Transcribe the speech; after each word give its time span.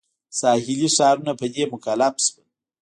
ساحلي 0.39 0.87
ښارونه 0.95 1.33
په 1.39 1.45
دې 1.53 1.63
مکلف 1.73 2.13
شول. 2.25 2.45